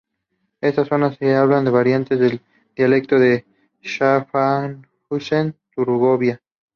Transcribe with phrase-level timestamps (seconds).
[0.61, 2.41] En estas zonas se hablan variantes del
[2.75, 3.45] dialecto de
[3.83, 6.41] Schaffhausen-Turgovia.